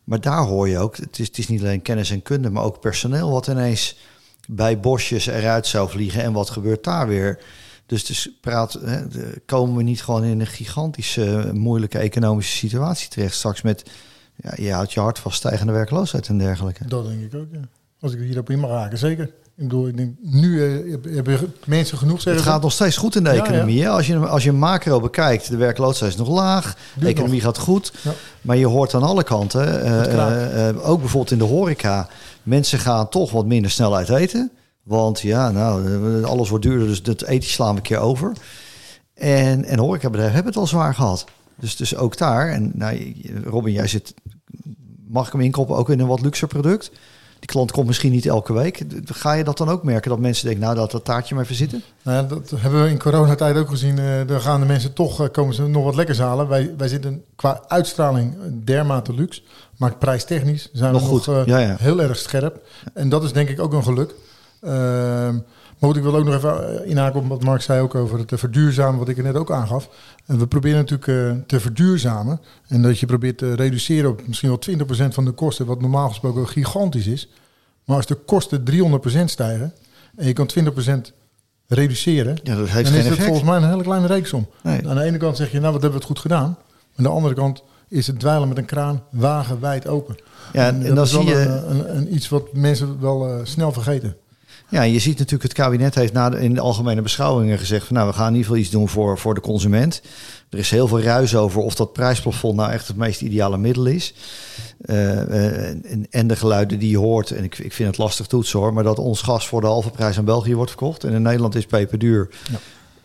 Maar 0.03 0.21
daar 0.21 0.44
hoor 0.44 0.69
je 0.69 0.77
ook, 0.77 0.97
het 0.97 1.19
is, 1.19 1.27
het 1.27 1.38
is 1.38 1.47
niet 1.47 1.61
alleen 1.61 1.81
kennis 1.81 2.11
en 2.11 2.21
kunde... 2.21 2.50
maar 2.50 2.63
ook 2.63 2.79
personeel 2.79 3.31
wat 3.31 3.47
ineens 3.47 3.97
bij 4.47 4.79
bosjes 4.79 5.25
eruit 5.25 5.67
zou 5.67 5.89
vliegen. 5.89 6.23
En 6.23 6.33
wat 6.33 6.50
gebeurt 6.50 6.83
daar 6.83 7.07
weer? 7.07 7.44
Dus, 7.85 8.05
dus 8.05 8.29
praat, 8.41 8.73
hè, 8.73 9.01
komen 9.45 9.75
we 9.75 9.83
niet 9.83 10.03
gewoon 10.03 10.23
in 10.23 10.39
een 10.39 10.47
gigantische 10.47 11.50
moeilijke 11.53 11.97
economische 11.97 12.57
situatie 12.57 13.09
terecht 13.09 13.35
straks 13.35 13.61
met, 13.61 13.91
ja, 14.35 14.53
je 14.55 14.71
houdt 14.71 14.94
je 14.94 15.00
hart 15.00 15.19
vast 15.19 15.38
stijgende 15.38 15.73
werkloosheid 15.73 16.27
en 16.27 16.38
dergelijke. 16.38 16.88
Dat 16.88 17.05
denk 17.05 17.21
ik 17.21 17.35
ook, 17.35 17.47
ja. 17.51 17.67
Als 18.00 18.13
ik 18.13 18.19
hierop 18.19 18.50
in 18.50 18.59
mag 18.59 18.69
raken, 18.69 18.97
zeker. 18.97 19.33
Ik 19.55 19.63
bedoel, 19.63 19.88
ik 19.88 19.97
denk, 19.97 20.15
nu 20.21 20.50
uh, 20.50 20.95
hebben 21.15 21.53
mensen 21.65 21.97
genoeg 21.97 22.21
zeggen. 22.21 22.44
Het 22.44 22.51
gaat 22.51 22.61
nog 22.61 22.71
steeds 22.71 22.97
goed 22.97 23.15
in 23.15 23.23
de 23.23 23.29
economie. 23.29 23.75
Ja, 23.75 23.83
ja. 23.83 23.95
Als, 23.95 24.07
je, 24.07 24.17
als 24.17 24.44
je 24.44 24.51
macro 24.51 25.00
bekijkt, 25.00 25.50
de 25.50 25.57
werkloosheid 25.57 26.11
is 26.11 26.17
nog 26.17 26.29
laag, 26.29 26.77
de 27.00 27.07
economie 27.07 27.41
gaat 27.41 27.57
goed. 27.57 27.94
Ja. 28.01 28.11
Maar 28.41 28.57
je 28.57 28.65
hoort 28.65 28.94
aan 28.94 29.03
alle 29.03 29.23
kanten, 29.23 29.85
uh, 29.85 30.13
uh, 30.13 30.89
ook 30.89 31.00
bijvoorbeeld 31.00 31.31
in 31.31 31.38
de 31.38 31.44
horeca, 31.44 32.07
Mensen 32.44 32.79
gaan 32.79 33.09
toch 33.09 33.31
wat 33.31 33.45
minder 33.45 33.71
snel 33.71 33.95
uit 33.95 34.09
eten. 34.09 34.51
Want 34.83 35.21
ja, 35.21 35.51
nou, 35.51 36.23
alles 36.23 36.50
wordt 36.50 36.65
duurder, 36.65 36.88
dus 36.88 37.03
dat 37.03 37.23
eten 37.23 37.50
slaan 37.50 37.69
we 37.69 37.75
een 37.75 37.81
keer 37.81 37.97
over. 37.97 38.31
En, 39.13 39.65
en 39.65 39.79
horecabedrijven 39.79 40.35
hebben 40.35 40.51
het 40.53 40.61
al 40.61 40.67
zwaar 40.67 40.95
gehad. 40.95 41.25
Dus, 41.55 41.75
dus 41.75 41.95
ook 41.95 42.17
daar, 42.17 42.50
en 42.50 42.71
nou, 42.73 43.15
Robin, 43.44 43.73
jij 43.73 43.88
zit, 43.88 44.13
mag 45.07 45.25
ik 45.25 45.31
hem 45.31 45.41
inkopen 45.41 45.75
ook 45.75 45.89
in 45.89 46.00
een 46.00 46.07
wat 46.07 46.21
luxer 46.21 46.47
product? 46.47 46.91
Die 47.44 47.51
klant 47.51 47.72
komt 47.72 47.88
misschien 47.88 48.12
niet 48.12 48.25
elke 48.25 48.54
week. 48.54 48.84
Ga 49.06 49.34
je 49.34 49.44
dat 49.44 49.57
dan 49.57 49.69
ook 49.69 49.84
merken, 49.84 50.10
dat 50.10 50.19
mensen 50.19 50.45
denken, 50.45 50.63
nou, 50.63 50.75
dat 50.75 50.92
dat 50.92 51.06
taartje 51.06 51.36
maar 51.36 51.44
even 51.44 51.56
zitten? 51.56 51.84
Nou 52.01 52.28
dat 52.28 52.54
hebben 52.56 52.84
we 52.84 52.90
in 52.90 53.00
coronatijd 53.00 53.57
ook 53.57 53.69
gezien. 53.69 54.00
Uh, 54.00 54.28
dan 54.28 54.42
gaan 54.42 54.60
de 54.60 54.66
mensen 54.66 54.94
toch, 54.94 55.22
uh, 55.22 55.28
komen 55.31 55.54
ze 55.54 55.68
nog 55.68 55.84
wat 55.84 55.95
lekker 55.95 56.22
halen. 56.22 56.48
Wij, 56.48 56.74
wij 56.78 56.88
zitten 56.88 57.24
qua 57.36 57.63
uitstraling 57.68 58.36
dermate 58.63 59.13
luxe. 59.13 59.42
Maar 59.78 59.95
prijstechnisch 59.95 60.69
zijn 60.74 60.94
we 60.94 61.00
nog, 61.00 61.28
uh, 61.28 61.45
ja, 61.45 61.57
ja. 61.57 61.75
heel 61.80 62.01
erg 62.01 62.18
scherp. 62.18 62.66
En 62.94 63.10
dat 63.10 63.24
is 63.24 63.34
denk 63.34 63.50
ik 63.50 63.60
ook 63.60 63.74
een 63.74 63.84
geluk. 63.84 64.13
Ehm, 64.62 65.34
maar 65.80 65.92
goed, 65.92 65.96
ik 65.96 66.04
wil 66.04 66.16
ook 66.16 66.25
nog 66.25 66.36
even 66.36 66.86
inhaken 66.86 67.19
op 67.19 67.28
wat 67.28 67.44
Mark 67.44 67.62
zei 67.62 67.81
ook 67.81 67.96
over 67.96 68.19
het 68.19 68.31
verduurzamen, 68.36 69.00
wat 69.00 69.10
ik 69.10 69.18
er 69.18 69.24
net 69.24 69.36
ook 69.36 69.51
aangaf. 69.51 69.89
En 70.25 70.39
we 70.39 70.48
proberen 70.48 70.77
natuurlijk 70.77 71.08
uh, 71.08 71.44
te 71.48 71.60
verduurzamen. 71.60 72.39
En 72.67 72.82
dat 72.82 73.00
je 73.00 73.06
probeert 73.06 73.38
te 73.38 73.53
reduceren 73.53 74.10
op 74.10 74.27
misschien 74.27 74.50
wel 74.50 74.88
20% 75.10 75.13
van 75.13 75.25
de 75.25 75.32
kosten, 75.32 75.65
wat 75.65 75.82
normaal 75.82 76.10
gesproken 76.10 76.48
gigantisch 76.48 77.08
is. 77.08 77.29
Maar 77.86 77.96
als 77.96 78.06
de 78.06 78.16
kosten 78.16 78.63
300% 78.72 79.25
stijgen 79.25 79.74
en 80.16 80.28
je 80.28 80.34
kan 80.34 80.50
20% 81.08 81.13
reduceren, 81.68 82.40
ja, 82.44 82.56
dat 82.56 82.70
heeft 82.70 82.90
dan 82.90 83.00
is 83.00 83.08
het 83.08 83.20
volgens 83.20 83.44
mij 83.44 83.58
een 83.58 83.70
hele 83.70 83.84
kleine 83.84 84.08
reeksom. 84.08 84.48
Nee. 84.63 84.88
Aan 84.88 84.96
de 84.96 85.04
ene 85.04 85.18
kant 85.18 85.38
zeg 85.38 85.52
je, 85.52 85.60
nou 85.60 85.74
wat 85.74 85.82
hebben 85.82 86.00
we 86.00 86.06
het 86.06 86.16
goed 86.16 86.20
gedaan. 86.20 86.58
Aan 86.96 87.04
de 87.04 87.10
andere 87.10 87.34
kant 87.34 87.63
is 87.88 88.08
het 88.08 88.20
dweilen 88.20 88.48
met 88.48 88.58
een 88.58 88.66
kraan 88.66 89.04
wagenwijd 89.12 89.88
open. 89.88 90.16
Ja, 90.54 90.68
en, 90.68 90.86
en 90.86 90.96
dan 90.96 91.08
zie 91.08 91.24
je 91.24 91.36
een, 91.36 91.98
een, 91.98 92.13
iets 92.13 92.30
wat 92.30 92.54
mensen 92.54 93.00
wel 93.00 93.28
uh, 93.28 93.40
snel 93.44 93.72
vergeten. 93.72 94.16
Ja, 94.74 94.82
je 94.82 95.00
ziet 95.00 95.18
natuurlijk, 95.18 95.44
het 95.44 95.53
kabinet 95.53 95.96
heeft 95.96 96.13
na 96.13 96.30
de, 96.30 96.39
in 96.39 96.53
de 96.53 96.60
algemene 96.60 97.01
beschouwingen 97.01 97.58
gezegd 97.58 97.86
van 97.86 97.96
nou, 97.96 98.08
we 98.08 98.13
gaan 98.13 98.27
in 98.27 98.32
ieder 98.32 98.46
geval 98.46 98.62
iets 98.62 98.70
doen 98.70 98.89
voor, 98.89 99.18
voor 99.18 99.34
de 99.34 99.42
consument. 99.42 100.01
Er 100.50 100.58
is 100.58 100.70
heel 100.70 100.88
veel 100.88 101.01
ruis 101.01 101.36
over 101.36 101.62
of 101.62 101.75
dat 101.75 101.94
prijsplafond 101.94 102.56
nou 102.56 102.72
echt 102.72 102.88
het 102.88 102.98
meest 102.98 103.22
ideale 103.22 103.58
middel 103.58 103.86
is. 103.86 104.13
Uh, 104.86 104.98
uh, 104.98 105.68
en, 105.70 106.08
en, 106.10 106.27
de 106.27 106.36
geluiden 106.36 106.80
die 106.80 106.89
je 106.89 106.98
hoort, 106.98 107.32
en 107.32 107.44
ik, 107.44 107.58
ik 107.58 107.74
vind 107.74 107.89
het 107.89 107.98
lastig 107.98 108.27
toetsen 108.27 108.60
hoor, 108.60 108.74
maar 108.74 108.84
dat 108.84 109.00
ons 109.00 109.22
gas 109.22 109.48
voor 109.48 109.62
de 109.62 109.68
halve 109.68 109.89
prijs 109.89 110.18
aan 110.18 110.25
België 110.25 110.56
wordt 110.56 110.72
verkocht. 110.72 111.03
En 111.03 111.13
in 111.13 111.22
Nederland 111.22 111.56
is 111.56 111.65
peperduur. 111.65 112.30
Ja. 112.51 112.60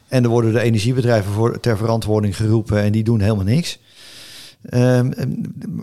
En 0.08 0.24
er 0.24 0.30
worden 0.30 0.52
de 0.52 0.60
energiebedrijven 0.60 1.32
voor, 1.32 1.60
ter 1.60 1.76
verantwoording 1.76 2.36
geroepen 2.36 2.82
en 2.82 2.92
die 2.92 3.04
doen 3.04 3.20
helemaal 3.20 3.44
niks. 3.44 3.78
Um, 4.70 5.12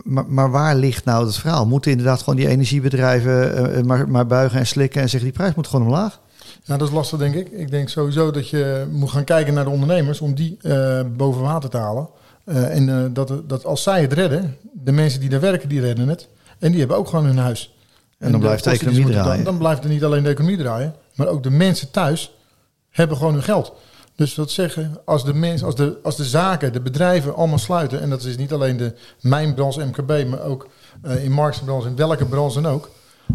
maar, 0.04 0.26
maar, 0.26 0.50
waar 0.50 0.76
ligt 0.76 1.04
nou 1.04 1.26
het 1.26 1.36
verhaal? 1.36 1.66
Moeten 1.66 1.90
inderdaad 1.90 2.18
gewoon 2.18 2.36
die 2.36 2.48
energiebedrijven 2.48 3.76
uh, 3.78 3.82
maar, 3.82 4.08
maar, 4.08 4.26
buigen 4.26 4.58
en 4.58 4.66
slikken 4.66 5.02
en 5.02 5.08
zeggen 5.08 5.30
die 5.30 5.38
prijs 5.38 5.54
moet 5.54 5.66
gewoon 5.66 5.86
omlaag? 5.86 6.20
Ja, 6.62 6.76
dat 6.76 6.88
is 6.88 6.94
lastig 6.94 7.18
denk 7.18 7.34
ik. 7.34 7.50
Ik 7.50 7.70
denk 7.70 7.88
sowieso 7.88 8.30
dat 8.30 8.48
je 8.48 8.86
moet 8.90 9.10
gaan 9.10 9.24
kijken 9.24 9.54
naar 9.54 9.64
de 9.64 9.70
ondernemers 9.70 10.20
om 10.20 10.34
die 10.34 10.58
uh, 10.62 11.00
boven 11.16 11.42
water 11.42 11.70
te 11.70 11.76
halen. 11.76 12.08
Uh, 12.44 12.76
en 12.76 13.12
dat, 13.12 13.32
dat 13.48 13.64
als 13.64 13.82
zij 13.82 14.00
het 14.00 14.12
redden, 14.12 14.56
de 14.72 14.92
mensen 14.92 15.20
die 15.20 15.28
daar 15.28 15.40
werken, 15.40 15.68
die 15.68 15.80
redden 15.80 16.08
het. 16.08 16.28
En 16.58 16.70
die 16.70 16.78
hebben 16.78 16.96
ook 16.96 17.08
gewoon 17.08 17.24
hun 17.24 17.38
huis. 17.38 17.74
En, 18.18 18.26
en 18.26 18.32
dan 18.32 18.40
blijft 18.40 18.64
de 18.64 18.70
economie 18.70 19.04
draaien. 19.04 19.34
Dan, 19.34 19.44
dan 19.44 19.58
blijft 19.58 19.84
er 19.84 19.90
niet 19.90 20.04
alleen 20.04 20.22
de 20.22 20.28
economie 20.28 20.58
draaien, 20.58 20.94
maar 21.14 21.26
ook 21.26 21.42
de 21.42 21.50
mensen 21.50 21.90
thuis 21.90 22.34
hebben 22.90 23.16
gewoon 23.16 23.32
hun 23.32 23.42
geld. 23.42 23.72
Dus 24.16 24.34
dat 24.34 24.50
zeggen, 24.50 24.98
als 25.04 25.24
de, 25.24 25.34
mensen, 25.34 25.66
als, 25.66 25.74
de, 25.74 25.98
als 26.02 26.16
de 26.16 26.24
zaken, 26.24 26.72
de 26.72 26.80
bedrijven 26.80 27.34
allemaal 27.34 27.58
sluiten, 27.58 28.00
en 28.00 28.10
dat 28.10 28.24
is 28.24 28.36
niet 28.36 28.52
alleen 28.52 28.76
de 28.76 28.94
mijnbranche 29.20 29.84
MKB, 29.84 30.28
maar 30.28 30.42
ook 30.42 30.68
uh, 31.06 31.24
in 31.24 31.32
marktbranche, 31.32 31.88
in 31.88 31.96
welke 31.96 32.24
branche 32.24 32.60
dan 32.60 32.72
ook, 32.72 32.90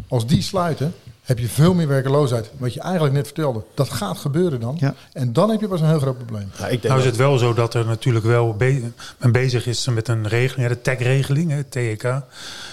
als 0.07 0.27
die 0.27 0.41
sluiten, 0.41 0.93
heb 1.21 1.39
je 1.39 1.47
veel 1.47 1.73
meer 1.73 1.87
werkeloosheid. 1.87 2.51
Wat 2.57 2.73
je 2.73 2.79
eigenlijk 2.79 3.13
net 3.13 3.25
vertelde. 3.25 3.63
Dat 3.73 3.89
gaat 3.89 4.17
gebeuren 4.17 4.59
dan. 4.59 4.77
Ja. 4.79 4.95
En 5.13 5.33
dan 5.33 5.49
heb 5.49 5.59
je 5.59 5.67
pas 5.67 5.81
een 5.81 5.87
heel 5.87 5.99
groot 5.99 6.17
probleem. 6.17 6.51
Ja, 6.57 6.65
ik 6.65 6.69
denk 6.69 6.83
Nou 6.83 6.99
is 6.99 7.05
het 7.05 7.15
wel 7.15 7.37
zo 7.37 7.53
dat 7.53 7.73
er 7.73 7.85
natuurlijk 7.85 8.25
wel 8.25 8.55
be 8.55 8.91
men 9.17 9.31
bezig 9.31 9.67
is 9.67 9.87
met 9.87 10.07
een 10.07 10.27
regeling, 10.27 10.67
hè, 10.67 10.75
de 10.75 10.81
TEC-regeling, 10.81 11.51
hè, 11.51 11.63
TEK. 11.63 12.21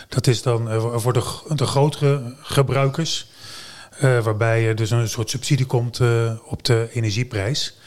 Dat 0.09 0.27
is 0.27 0.43
dan 0.43 0.71
eh, 0.71 0.97
voor 0.97 1.13
de, 1.13 1.23
de 1.55 1.67
grotere 1.67 2.35
gebruikers, 2.43 3.31
eh, 3.91 4.19
waarbij 4.19 4.69
er 4.69 4.75
dus 4.75 4.91
een 4.91 5.09
soort 5.09 5.31
subsidie 5.31 5.67
komt 5.67 6.01
op 6.45 6.65
de 6.65 6.89
energieprijs. 6.93 7.78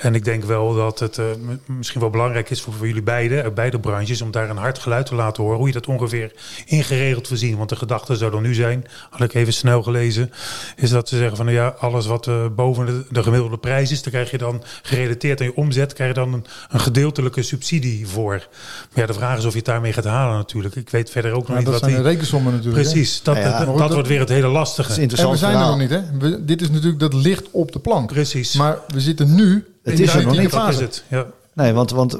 En 0.00 0.14
ik 0.14 0.24
denk 0.24 0.44
wel 0.44 0.74
dat 0.74 0.98
het 0.98 1.18
eh, 1.18 1.24
misschien 1.66 2.00
wel 2.00 2.10
belangrijk 2.10 2.50
is 2.50 2.60
voor, 2.60 2.72
voor 2.72 2.86
jullie 2.86 3.02
beiden, 3.02 3.42
uit 3.42 3.54
beide 3.54 3.78
branches, 3.80 4.22
om 4.22 4.30
daar 4.30 4.50
een 4.50 4.56
hard 4.56 4.78
geluid 4.78 5.06
te 5.06 5.14
laten 5.14 5.42
horen. 5.42 5.58
Hoe 5.58 5.66
je 5.66 5.72
dat 5.72 5.86
ongeveer 5.86 6.32
ingeregeld 6.66 7.28
voorzien. 7.28 7.56
Want 7.56 7.68
de 7.68 7.76
gedachte 7.76 8.16
zou 8.16 8.30
dan 8.30 8.42
nu 8.42 8.54
zijn, 8.54 8.84
had 9.10 9.20
ik 9.20 9.34
even 9.34 9.52
snel 9.52 9.82
gelezen, 9.82 10.32
is 10.76 10.90
dat 10.90 11.08
ze 11.08 11.16
zeggen 11.16 11.36
van 11.36 11.46
nou 11.46 11.56
ja, 11.58 11.74
alles 11.78 12.06
wat 12.06 12.26
eh, 12.26 12.46
boven 12.56 12.86
de, 12.86 13.04
de 13.10 13.22
gemiddelde 13.22 13.58
prijs 13.58 13.90
is, 13.90 14.02
daar 14.02 14.12
krijg 14.12 14.30
je 14.30 14.38
dan 14.38 14.62
gerelateerd 14.82 15.40
aan 15.40 15.46
je 15.46 15.56
omzet, 15.56 15.92
krijg 15.92 16.08
je 16.14 16.20
dan 16.20 16.32
een, 16.32 16.44
een 16.70 16.80
gedeeltelijke 16.80 17.42
subsidie 17.42 18.06
voor. 18.08 18.46
Maar 18.94 19.00
ja, 19.00 19.06
de 19.06 19.12
vraag 19.14 19.38
is 19.38 19.44
of 19.44 19.50
je 19.52 19.56
het 19.56 19.66
daarmee 19.66 19.92
gaat 19.92 20.04
halen 20.04 20.36
natuurlijk. 20.36 20.74
Ik 20.76 20.90
weet 20.90 21.10
verder 21.10 21.30
ook 21.32 21.38
nog 21.38 21.46
Maar 21.48 21.56
niet 21.56 21.66
dat 21.66 21.74
wat 21.74 21.82
zijn 21.84 21.94
de 21.96 22.02
die... 22.02 22.10
rekensommen 22.12 22.52
natuurlijk. 22.52 22.82
Precies, 22.88 23.22
dat, 23.22 23.36
Ja, 23.36 23.42
ja. 23.42 23.48
dat, 23.48 23.58
Maar 23.58 23.66
dat 23.66 23.78
dat- 23.78 23.92
wordt 23.92 24.08
weer 24.08 24.20
het 24.20 24.28
hele 24.28 24.48
lastige. 24.48 24.88
Dat 24.88 24.90
is 24.90 24.96
En 24.96 25.02
interessant 25.02 25.32
we 25.32 25.38
zijn 25.38 25.52
verhaal. 25.52 25.72
er 25.72 25.78
nog 25.78 25.88
niet, 25.90 26.20
hè? 26.20 26.30
We- 26.30 26.44
dit 26.44 26.60
is 26.62 26.70
natuurlijk 26.70 26.98
dat 27.00 27.14
ligt 27.14 27.46
op 27.50 27.72
de 27.72 27.78
plank. 27.78 28.12
Precies. 28.12 28.54
Maar 28.54 28.78
we 28.88 29.00
zitten 29.00 29.34
nu 29.34 29.64
Het 29.82 29.98
in 29.98 30.04
is 30.04 30.12
de 30.12 30.18
er 30.18 30.24
nog 30.24 30.38
niet. 30.38 30.50
dat 30.50 30.68
is 30.68 30.78
het. 30.80 31.04
Ja. 31.08 31.26
Nee, 31.52 31.72
want, 31.72 31.90
want 31.90 32.18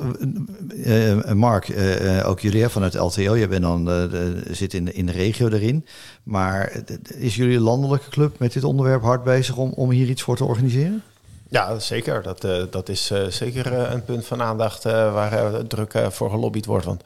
eh, 0.82 1.10
eh, 1.30 1.32
Mark, 1.32 1.68
eh, 1.68 2.18
eh, 2.18 2.28
ook 2.28 2.40
jullie 2.40 2.68
vanuit 2.68 2.94
LTO, 2.94 3.36
jij 3.36 3.48
bent 3.48 3.62
dan, 3.62 3.78
eh, 3.90 4.10
de- 4.10 4.42
zit 4.50 4.74
in 4.74 4.84
de, 4.84 4.92
in 4.92 5.06
de 5.06 5.12
regio 5.12 5.48
erin. 5.48 5.86
Maar 6.22 6.72
is 7.14 7.36
jullie 7.36 7.60
landelijke 7.60 8.10
club 8.10 8.38
met 8.38 8.52
dit 8.52 8.64
onderwerp 8.64 9.02
hard 9.02 9.24
bezig 9.24 9.56
om, 9.56 9.72
om 9.72 9.90
hier 9.90 10.08
iets 10.08 10.22
voor 10.22 10.36
te 10.36 10.44
organiseren? 10.44 11.02
Ja, 11.48 11.78
zeker. 11.78 12.22
Dat, 12.22 12.44
eh, 12.44 12.62
dat 12.70 12.88
is 12.88 13.10
eh, 13.10 13.24
zeker 13.26 13.72
een 13.72 14.04
punt 14.04 14.26
van 14.26 14.42
aandacht 14.42 14.82
waar 14.84 15.66
druk 15.66 15.92
voor 16.10 16.30
gelobbyd 16.30 16.66
wordt. 16.66 16.84
Want 16.84 17.02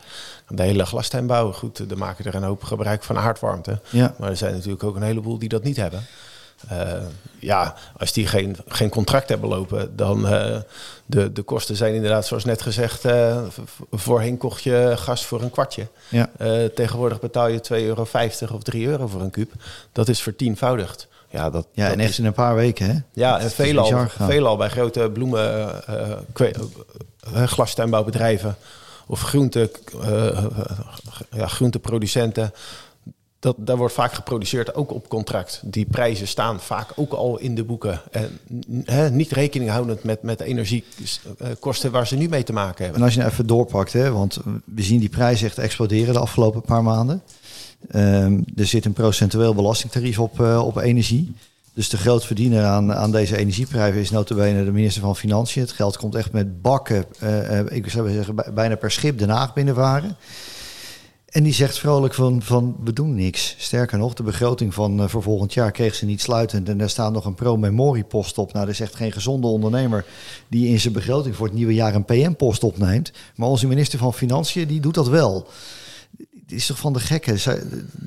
de 0.49 0.63
hele 0.63 0.87
glastuinbouw, 0.87 1.53
goed, 1.53 1.79
er 1.91 1.99
maken 1.99 2.25
er 2.25 2.35
een 2.35 2.43
hoop 2.43 2.63
gebruik 2.63 3.03
van 3.03 3.19
aardwarmte. 3.19 3.81
Ja. 3.91 4.15
Maar 4.19 4.31
er 4.31 4.37
zijn 4.37 4.53
natuurlijk 4.55 4.85
ook 4.85 4.97
een 4.97 5.03
heleboel 5.03 5.39
die 5.39 5.49
dat 5.49 5.63
niet 5.63 5.77
hebben. 5.77 6.01
Eh, 6.69 7.03
ja, 7.39 7.75
als 7.97 8.13
die 8.13 8.27
geen, 8.27 8.57
geen 8.69 8.89
contract 8.89 9.29
hebben 9.29 9.49
lopen, 9.49 9.97
dan 9.97 10.33
uh, 10.33 10.57
de, 11.07 11.33
de 11.33 11.43
kosten 11.43 11.77
zijn 11.77 11.95
inderdaad, 11.95 12.27
zoals 12.27 12.45
net 12.45 12.63
gezegd, 12.63 13.05
uh, 13.05 13.43
voorheen 13.91 14.37
kocht 14.37 14.63
je 14.63 14.93
gas 14.97 15.27
voor 15.27 15.43
een 15.43 15.51
kwartje. 15.51 15.87
Ja. 16.09 16.31
Uh, 16.41 16.65
tegenwoordig 16.65 17.21
betaal 17.21 17.49
je 17.49 17.61
2,50 17.73 17.77
euro 17.77 18.07
of 18.53 18.63
3 18.63 18.87
euro 18.87 19.07
voor 19.07 19.21
een 19.21 19.31
kuub. 19.31 19.53
Dat 19.93 20.09
is 20.09 20.23
vertienvoudigd. 20.23 21.09
Ja, 21.29 21.51
dat, 21.51 21.67
ja, 21.73 21.85
dat 21.85 21.93
en 21.93 22.01
echt 22.01 22.11
is, 22.11 22.19
in 22.19 22.25
een 22.25 22.33
paar 22.33 22.55
weken, 22.55 22.91
hè? 22.91 22.99
Ja, 23.13 23.41
en 23.41 23.51
veelal, 23.51 24.07
veelal 24.09 24.57
bij 24.57 24.69
grote 24.69 25.11
bloemen, 25.13 25.83
uh, 27.35 27.43
glastuinbouwbedrijven 27.45 28.57
of 29.07 29.21
groente, 29.21 29.71
ja, 31.31 31.47
groenteproducenten 31.47 32.53
dat, 33.45 33.57
daar 33.59 33.77
wordt 33.77 33.95
vaak 33.95 34.13
geproduceerd 34.13 34.75
ook 34.75 34.93
op 34.93 35.09
contract. 35.09 35.61
Die 35.65 35.87
prijzen 35.87 36.29
staan 36.29 36.61
vaak 36.61 36.91
ook 36.95 37.13
al 37.13 37.39
in 37.39 37.55
de 37.55 37.65
boeken. 37.65 38.01
En 38.85 39.17
niet 39.17 39.33
rekening 39.33 39.71
houdend 39.71 40.05
met, 40.05 40.23
met 40.23 40.39
de 40.39 40.45
energiekosten 40.45 41.91
waar 41.91 42.07
ze 42.07 42.17
nu 42.17 42.29
mee 42.29 42.43
te 42.43 42.53
maken 42.53 42.83
hebben. 42.83 43.01
En 43.01 43.07
als 43.07 43.15
je 43.15 43.21
nou 43.21 43.33
even 43.33 43.47
doorpakt, 43.47 43.93
hè, 43.93 44.13
want 44.13 44.39
we 44.65 44.83
zien 44.83 45.01
die 45.01 45.09
prijzen 45.09 45.47
echt 45.47 45.59
exploderen 45.59 46.15
de 46.15 46.21
afgelopen 46.21 46.63
paar 46.63 46.83
maanden. 46.83 47.23
Um, 47.95 48.45
er 48.57 48.67
zit 48.67 48.85
een 48.85 48.93
procentueel 48.93 49.55
belastingtarief 49.55 50.19
op, 50.19 50.41
uh, 50.41 50.67
op 50.67 50.77
energie. 50.77 51.35
Dus 51.75 51.89
de 51.89 51.97
grootverdiener 51.97 52.65
aan, 52.65 52.95
aan 52.95 53.11
deze 53.11 53.37
energieprijzen 53.37 54.01
is 54.01 54.11
notabene 54.11 54.65
de 54.65 54.73
minister 54.73 55.03
van 55.03 55.17
Financiën. 55.17 55.63
Het 55.63 55.73
geld 55.73 55.97
komt 55.97 56.15
echt 56.15 56.33
met 56.33 56.63
bakken, 56.63 57.05
uh, 57.23 57.61
ik 57.69 57.91
zou 57.91 58.11
zeggen 58.11 58.55
bijna 58.55 58.75
per 58.77 58.91
schip 58.91 59.19
Den 59.19 59.29
Haag 59.29 59.55
binnenvaren. 59.55 60.17
En 61.35 61.43
die 61.43 61.53
zegt 61.53 61.79
vrolijk 61.79 62.15
van, 62.15 62.43
van 62.43 62.77
we 62.85 62.93
doen 62.93 63.15
niks. 63.15 63.55
Sterker 63.59 63.99
nog, 63.99 64.15
de 64.15 64.23
begroting 64.23 64.75
van 64.75 65.01
uh, 65.01 65.09
voor 65.09 65.23
volgend 65.23 65.55
jaar 65.55 65.71
kreeg 65.71 65.95
ze 65.95 66.05
niet 66.05 66.21
sluitend. 66.21 66.69
En 66.69 66.79
daar 66.79 66.91
staat 66.91 67.13
nog 67.13 67.25
een 67.25 67.35
pro-memorie-post 67.35 68.39
op. 68.39 68.53
Nou, 68.53 68.65
dat 68.65 68.75
is 68.75 68.81
echt 68.81 68.95
geen 68.95 69.13
gezonde 69.13 69.47
ondernemer 69.47 70.05
die 70.49 70.69
in 70.69 70.81
zijn 70.81 70.93
begroting 70.93 71.37
voor 71.37 71.47
het 71.47 71.55
nieuwe 71.55 71.75
jaar 71.75 71.95
een 71.95 72.05
PM-post 72.05 72.65
opneemt. 72.65 73.13
Maar 73.35 73.49
onze 73.49 73.67
minister 73.67 73.99
van 73.99 74.15
Financiën, 74.15 74.67
die 74.67 74.81
doet 74.81 74.95
dat 74.95 75.09
wel. 75.09 75.47
Het 76.45 76.53
is 76.53 76.67
toch 76.67 76.79
van 76.79 76.93
de 76.93 77.01
gekke. 77.01 77.33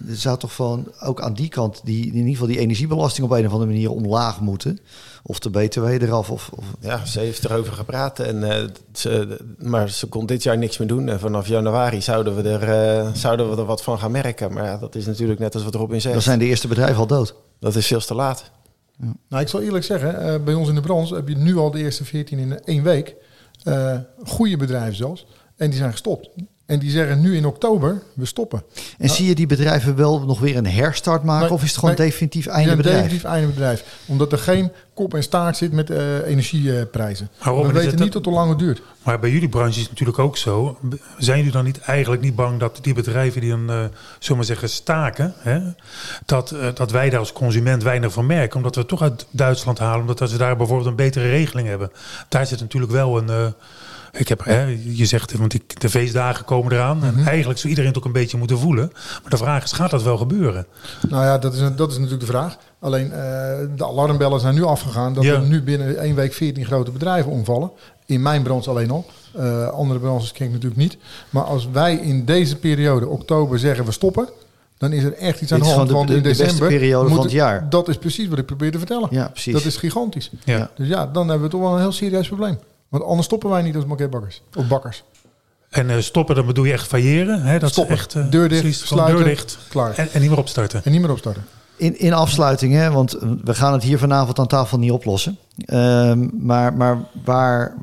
Er 0.07 0.15
zou 0.15 0.37
toch 0.37 0.53
van 0.53 0.91
ook 0.99 1.21
aan 1.21 1.33
die 1.33 1.49
kant 1.49 1.81
die 1.83 2.05
in 2.05 2.15
ieder 2.15 2.31
geval 2.31 2.47
die 2.47 2.59
energiebelasting 2.59 3.25
op 3.25 3.31
een 3.31 3.45
of 3.45 3.51
andere 3.51 3.71
manier 3.71 3.91
omlaag 3.91 4.41
moeten. 4.41 4.79
Of 5.23 5.39
de 5.39 5.49
BTW 5.49 5.85
eraf. 5.85 6.29
Of, 6.29 6.49
of... 6.55 6.65
Ja, 6.79 7.05
ze 7.05 7.19
heeft 7.19 7.45
erover 7.45 7.73
gepraat. 7.73 8.19
En, 8.19 8.35
uh, 8.35 8.63
ze, 8.93 9.37
maar 9.57 9.89
ze 9.89 10.07
kon 10.07 10.25
dit 10.25 10.43
jaar 10.43 10.57
niks 10.57 10.77
meer 10.77 10.87
doen. 10.87 11.09
En 11.09 11.19
vanaf 11.19 11.47
januari 11.47 12.01
zouden 12.01 12.35
we 12.35 12.49
er, 12.49 13.03
uh, 13.05 13.13
zouden 13.13 13.49
we 13.49 13.57
er 13.57 13.65
wat 13.65 13.83
van 13.83 13.99
gaan 13.99 14.11
merken. 14.11 14.53
Maar 14.53 14.63
ja, 14.63 14.77
dat 14.77 14.95
is 14.95 15.05
natuurlijk 15.05 15.39
net 15.39 15.53
als 15.53 15.63
wat 15.63 15.75
Robin 15.75 16.01
zegt. 16.01 16.13
Dan 16.13 16.23
zijn 16.23 16.39
de 16.39 16.45
eerste 16.45 16.67
bedrijven 16.67 16.97
al 16.97 17.07
dood. 17.07 17.35
Dat 17.59 17.75
is 17.75 17.87
veel 17.87 17.99
te 17.99 18.15
laat. 18.15 18.51
Ja. 18.99 19.13
Nou, 19.29 19.41
ik 19.41 19.49
zal 19.49 19.61
eerlijk 19.61 19.85
zeggen, 19.85 20.25
uh, 20.25 20.43
bij 20.43 20.53
ons 20.53 20.69
in 20.69 20.75
de 20.75 20.81
branche 20.81 21.15
heb 21.15 21.27
je 21.27 21.35
nu 21.35 21.57
al 21.57 21.71
de 21.71 21.79
eerste 21.79 22.05
14 22.05 22.39
in 22.39 22.63
één 22.63 22.83
week. 22.83 23.15
Uh, 23.63 23.97
goede 24.23 24.57
bedrijven 24.57 24.95
zelfs. 24.95 25.25
En 25.55 25.69
die 25.69 25.79
zijn 25.79 25.91
gestopt. 25.91 26.29
En 26.67 26.79
die 26.79 26.89
zeggen 26.89 27.21
nu 27.21 27.35
in 27.35 27.45
oktober, 27.45 28.01
we 28.13 28.25
stoppen. 28.25 28.63
En 28.75 28.83
nou, 28.97 29.11
zie 29.11 29.27
je 29.27 29.35
die 29.35 29.47
bedrijven 29.47 29.95
wel 29.95 30.25
nog 30.25 30.39
weer 30.39 30.57
een 30.57 30.67
herstart 30.67 31.23
maken? 31.23 31.45
Nee, 31.45 31.53
of 31.53 31.63
is 31.63 31.69
het 31.69 31.79
gewoon 31.79 31.95
nee, 31.95 32.07
definitief 32.07 32.47
einde 32.47 32.75
bedrijf? 32.75 32.95
definitief 32.95 33.23
einde 33.23 33.47
bedrijf. 33.47 33.83
Omdat 34.05 34.31
er 34.31 34.37
geen 34.37 34.71
kop 34.93 35.13
en 35.13 35.23
staart 35.23 35.57
zit 35.57 35.71
met 35.71 35.89
uh, 35.89 36.27
energieprijzen. 36.27 37.29
we 37.43 37.71
weten 37.71 37.99
niet 37.99 38.11
tot 38.11 38.25
hoe 38.25 38.33
lang 38.33 38.49
het 38.49 38.59
duurt. 38.59 38.81
Maar 39.03 39.19
bij 39.19 39.29
jullie 39.29 39.49
branche 39.49 39.75
is 39.75 39.81
het 39.81 39.89
natuurlijk 39.89 40.19
ook 40.19 40.37
zo. 40.37 40.77
Zijn 41.17 41.37
jullie 41.37 41.51
dan 41.51 41.63
niet 41.63 41.79
eigenlijk 41.79 42.21
niet 42.21 42.35
bang 42.35 42.59
dat 42.59 42.79
die 42.81 42.93
bedrijven 42.93 43.41
die 43.41 43.49
dan, 43.49 43.71
uh, 43.71 43.85
zullen 44.19 44.41
we 44.41 44.47
zeggen, 44.47 44.69
staken... 44.69 45.33
Hè, 45.37 45.59
dat, 46.25 46.51
uh, 46.51 46.67
dat 46.73 46.91
wij 46.91 47.09
daar 47.09 47.19
als 47.19 47.33
consument 47.33 47.83
weinig 47.83 48.13
van 48.13 48.25
merken? 48.25 48.57
Omdat 48.57 48.75
we 48.75 48.81
het 48.81 48.89
toch 48.89 49.01
uit 49.01 49.25
Duitsland 49.31 49.79
halen. 49.79 50.01
Omdat 50.01 50.29
ze 50.29 50.37
daar 50.37 50.57
bijvoorbeeld 50.57 50.89
een 50.89 50.95
betere 50.95 51.29
regeling 51.29 51.67
hebben. 51.67 51.91
Daar 52.29 52.45
zit 52.45 52.59
natuurlijk 52.59 52.91
wel 52.91 53.17
een... 53.17 53.29
Uh, 53.29 53.47
ik 54.17 54.27
heb, 54.27 54.43
hè, 54.43 54.77
je 54.83 55.05
zegt, 55.05 55.33
want 55.37 55.53
ik, 55.53 55.79
de 55.81 55.89
feestdagen 55.89 56.45
komen 56.45 56.71
eraan. 56.71 57.03
En 57.03 57.13
Mhm. 57.13 57.27
eigenlijk 57.27 57.59
zou 57.59 57.69
iedereen 57.69 57.89
het 57.89 57.99
ook 57.99 58.05
een 58.05 58.11
beetje 58.11 58.37
moeten 58.37 58.59
voelen. 58.59 58.89
Maar 58.93 59.29
de 59.29 59.37
vraag 59.37 59.63
is, 59.63 59.71
gaat 59.71 59.91
dat 59.91 60.03
wel 60.03 60.17
gebeuren? 60.17 60.65
Nou 61.09 61.23
ja, 61.23 61.37
dat 61.37 61.53
is, 61.53 61.59
dat 61.75 61.89
is 61.91 61.95
natuurlijk 61.95 62.19
de 62.19 62.25
vraag. 62.31 62.57
Alleen 62.79 63.05
uh, 63.05 63.13
de 63.75 63.85
alarmbellen 63.85 64.39
zijn 64.39 64.55
nu 64.55 64.63
afgegaan. 64.63 65.13
Dat 65.13 65.23
ja. 65.23 65.33
er 65.33 65.41
nu 65.41 65.63
binnen 65.63 65.97
één 65.97 66.15
week 66.15 66.33
14 66.33 66.65
grote 66.65 66.91
bedrijven 66.91 67.31
omvallen. 67.31 67.71
In 68.05 68.21
mijn 68.21 68.43
branche 68.43 68.69
alleen 68.69 68.91
al. 68.91 69.05
Uh, 69.39 69.67
andere 69.67 69.99
branches 69.99 70.31
ken 70.31 70.45
ik 70.45 70.51
natuurlijk 70.51 70.81
niet. 70.81 70.97
Maar 71.29 71.43
als 71.43 71.67
wij 71.71 71.95
in 71.95 72.25
deze 72.25 72.55
periode, 72.55 73.07
oktober, 73.07 73.59
zeggen 73.59 73.85
we 73.85 73.91
stoppen. 73.91 74.29
Dan 74.77 74.91
is 74.93 75.03
er 75.03 75.13
echt 75.13 75.41
iets 75.41 75.51
aan 75.51 75.59
de 75.59 75.65
hand. 75.65 75.87
De, 75.87 75.93
want 75.93 76.07
de, 76.07 76.15
in 76.15 76.23
december. 76.23 76.69
De 76.69 76.75
periode 76.75 77.09
van 77.09 77.19
het 77.21 77.31
jaar. 77.31 77.69
Dat 77.69 77.87
is 77.87 77.97
precies 77.97 78.27
wat 78.27 78.37
ik 78.37 78.45
probeer 78.45 78.71
te 78.71 78.77
vertellen. 78.77 79.07
Ja, 79.11 79.27
precies. 79.27 79.53
Dat 79.53 79.65
is 79.65 79.77
gigantisch. 79.77 80.31
Ja. 80.43 80.69
Dus 80.75 80.87
ja, 80.87 81.05
dan 81.07 81.27
hebben 81.27 81.45
we 81.45 81.51
toch 81.51 81.61
wel 81.61 81.73
een 81.73 81.79
heel 81.79 81.91
serieus 81.91 82.27
probleem. 82.27 82.57
Want 82.89 83.03
anders 83.03 83.25
stoppen 83.25 83.49
wij 83.49 83.61
niet 83.61 83.75
als 83.75 83.85
bakkers. 83.85 84.41
Of 84.55 84.67
bakkers. 84.67 85.03
En 85.69 85.89
uh, 85.89 85.97
stoppen, 85.99 86.35
dan 86.35 86.45
bedoel 86.45 86.63
je 86.63 86.73
echt 86.73 86.87
failleren? 86.87 87.41
Hè? 87.41 87.59
Dat 87.59 87.71
stoppen. 87.71 87.95
Echt, 87.95 88.15
uh, 88.15 88.29
deur 88.29 88.49
dicht, 88.49 88.87
sluiten, 88.87 89.17
deur 89.17 89.25
dicht. 89.25 89.57
Klaar. 89.69 89.93
En, 89.95 90.11
en, 90.11 90.21
niet 90.21 90.29
meer 90.29 90.39
opstarten. 90.39 90.83
En 90.83 90.91
niet 90.91 91.01
meer 91.01 91.11
opstarten. 91.11 91.45
In, 91.75 91.99
in 91.99 92.13
afsluiting, 92.13 92.73
hè, 92.73 92.91
want 92.91 93.17
we 93.43 93.55
gaan 93.55 93.73
het 93.73 93.83
hier 93.83 93.97
vanavond 93.97 94.39
aan 94.39 94.47
tafel 94.47 94.79
niet 94.79 94.91
oplossen. 94.91 95.37
Um, 95.73 96.31
maar 96.33 96.73
maar 96.73 96.97
waar, 97.23 97.75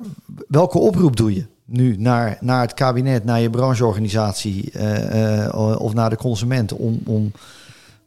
welke 0.48 0.78
oproep 0.78 1.16
doe 1.16 1.34
je 1.34 1.46
nu 1.64 1.96
naar, 1.96 2.38
naar 2.40 2.60
het 2.60 2.74
kabinet, 2.74 3.24
naar 3.24 3.40
je 3.40 3.50
brancheorganisatie 3.50 4.70
uh, 4.72 5.44
uh, 5.44 5.78
of 5.78 5.94
naar 5.94 6.10
de 6.10 6.16
consumenten? 6.16 6.76
Om, 6.78 7.00
om, 7.06 7.32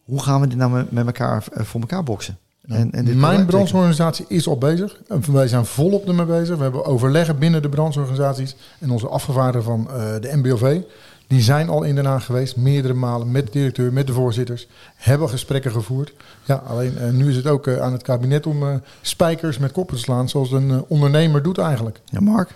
hoe 0.04 0.22
gaan 0.22 0.42
we 0.42 0.48
dit 0.48 0.58
nou 0.58 0.72
met, 0.72 0.92
met 0.92 1.06
elkaar 1.06 1.44
voor 1.52 1.82
elkaar 1.82 2.04
boksen? 2.04 2.38
En, 2.68 2.92
en 2.92 3.20
Mijn 3.20 3.46
brancheorganisatie 3.46 4.26
is 4.28 4.48
al 4.48 4.58
bezig. 4.58 4.98
Wij 5.32 5.48
zijn 5.48 5.66
volop 5.66 6.08
ermee 6.08 6.26
bezig. 6.26 6.56
We 6.56 6.64
hebben 6.64 6.86
overleggen 6.86 7.40
binnen 7.40 7.62
de 7.62 7.70
brancheorganisaties. 7.70 8.56
En 8.80 8.92
onze 8.92 9.08
afgevaardigden 9.08 9.64
van 9.64 9.88
uh, 9.90 9.96
de 10.22 10.32
MBOV... 10.36 10.82
die 11.28 11.42
zijn 11.42 11.70
al 11.70 11.84
in 11.84 11.96
Den 11.96 12.06
Haag 12.06 12.26
geweest. 12.26 12.56
Meerdere 12.56 12.94
malen 12.94 13.32
met 13.32 13.46
de 13.46 13.52
directeur, 13.52 13.94
met 13.94 14.08
de 14.08 14.14
voorzitters. 14.14 14.68
Hebben 14.96 15.30
gesprekken 15.30 15.72
gevoerd. 15.72 16.14
Ja, 16.44 16.56
alleen 16.68 16.94
uh, 17.02 17.10
nu 17.10 17.30
is 17.30 17.36
het 17.36 17.48
ook 17.48 17.68
uh, 17.68 17.82
aan 17.82 17.92
het 17.92 18.04
kabinet 18.04 18.46
om 18.46 18.64
uh, 18.64 18.76
spijkers 19.02 19.58
met 19.58 19.72
koppen 19.72 19.96
te 19.96 20.02
slaan... 20.02 20.30
zoals 20.30 20.52
een 20.52 20.86
ondernemer 20.88 21.44
doet 21.44 21.58
eigenlijk. 21.58 22.00
Ja, 22.06 22.20
Mark? 22.20 22.50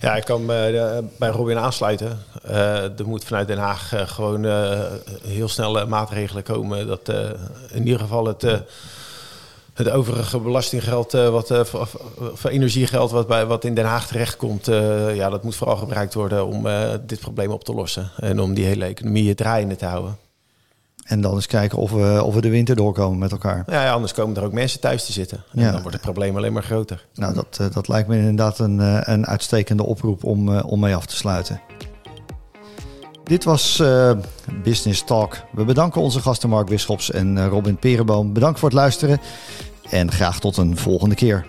Ja, 0.00 0.16
ik 0.16 0.24
kan 0.24 0.46
bij, 0.46 1.02
bij 1.18 1.28
Robin 1.28 1.58
aansluiten. 1.58 2.18
Uh, 2.46 2.98
er 2.98 3.06
moet 3.06 3.24
vanuit 3.24 3.46
Den 3.46 3.58
Haag 3.58 3.94
uh, 3.94 4.00
gewoon 4.00 4.44
uh, 4.44 4.80
heel 5.26 5.48
snel 5.48 5.86
maatregelen 5.86 6.42
komen. 6.42 6.86
Dat 6.86 7.08
in 7.72 7.84
ieder 7.84 8.00
geval 8.00 8.26
het, 8.26 8.44
het 9.76 9.90
overige 9.90 10.38
belastinggeld, 10.38 11.14
eh, 11.14 11.28
wat, 11.28 11.50
eh, 11.50 11.60
of, 11.74 12.44
energiegeld 12.44 13.10
wat, 13.10 13.26
bij, 13.26 13.46
wat 13.46 13.64
in 13.64 13.74
Den 13.74 13.84
Haag 13.84 14.06
terechtkomt, 14.06 14.68
eh, 14.68 15.16
ja, 15.16 15.30
dat 15.30 15.42
moet 15.42 15.56
vooral 15.56 15.76
gebruikt 15.76 16.14
worden 16.14 16.46
om 16.46 16.66
dit 17.06 17.20
probleem 17.20 17.50
op 17.50 17.64
te 17.64 17.74
lossen. 17.74 18.10
En 18.16 18.40
om 18.40 18.54
die 18.54 18.64
hele 18.64 18.84
economie 18.84 19.34
draaiende 19.34 19.76
te 19.76 19.86
houden. 19.86 20.16
En 21.04 21.20
dan 21.20 21.34
eens 21.34 21.46
kijken 21.46 21.78
of 21.78 21.90
we, 21.90 22.22
of 22.24 22.34
we 22.34 22.40
de 22.40 22.48
winter 22.48 22.76
doorkomen 22.76 23.18
met 23.18 23.32
elkaar. 23.32 23.64
Ja, 23.66 23.82
ja 23.82 23.92
anders 23.92 24.12
komen 24.12 24.36
er 24.36 24.44
ook 24.44 24.52
mensen 24.52 24.80
thuis 24.80 25.06
te 25.06 25.12
zitten. 25.12 25.44
En 25.52 25.62
ja. 25.62 25.70
dan 25.70 25.80
wordt 25.80 25.96
het 25.96 26.04
probleem 26.04 26.36
alleen 26.36 26.52
maar 26.52 26.62
groter. 26.62 27.06
Nou, 27.14 27.34
dat, 27.34 27.60
dat 27.72 27.88
lijkt 27.88 28.08
me 28.08 28.16
inderdaad 28.16 28.58
een, 28.58 28.78
een 29.12 29.26
uitstekende 29.26 29.82
oproep 29.82 30.24
om, 30.24 30.58
om 30.58 30.80
mee 30.80 30.94
af 30.94 31.06
te 31.06 31.16
sluiten. 31.16 31.60
Dit 33.26 33.44
was 33.44 33.78
eh, 33.80 34.10
Business 34.62 35.04
Talk. 35.04 35.36
We 35.52 35.64
bedanken 35.64 36.00
onze 36.00 36.20
gasten 36.20 36.48
Mark 36.48 36.66
Bisschops 36.66 37.10
en 37.10 37.38
eh, 37.38 37.46
Robin 37.46 37.76
Perenboom. 37.76 38.32
Bedankt 38.32 38.58
voor 38.58 38.68
het 38.68 38.78
luisteren 38.78 39.20
en 39.90 40.12
graag 40.12 40.40
tot 40.40 40.56
een 40.56 40.76
volgende 40.76 41.14
keer. 41.14 41.46